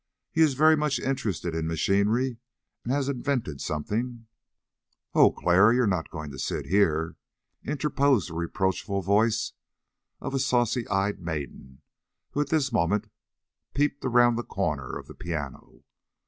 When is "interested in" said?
0.97-1.67